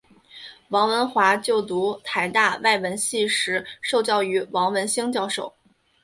[0.69, 5.53] 王文华就读台大外文系时受教于王文兴教授。